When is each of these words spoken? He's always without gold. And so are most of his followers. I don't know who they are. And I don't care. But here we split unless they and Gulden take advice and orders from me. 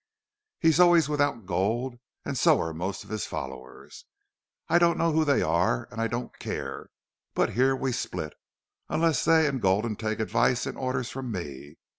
He's 0.59 0.79
always 0.79 1.07
without 1.07 1.45
gold. 1.45 1.99
And 2.25 2.35
so 2.35 2.59
are 2.59 2.73
most 2.73 3.03
of 3.03 3.11
his 3.11 3.27
followers. 3.27 4.05
I 4.67 4.79
don't 4.79 4.97
know 4.97 5.11
who 5.11 5.23
they 5.23 5.43
are. 5.43 5.87
And 5.91 6.01
I 6.01 6.07
don't 6.07 6.39
care. 6.39 6.89
But 7.35 7.51
here 7.51 7.75
we 7.75 7.91
split 7.91 8.33
unless 8.89 9.23
they 9.23 9.45
and 9.45 9.61
Gulden 9.61 9.95
take 9.95 10.19
advice 10.19 10.65
and 10.65 10.75
orders 10.75 11.11
from 11.11 11.31
me. 11.31 11.75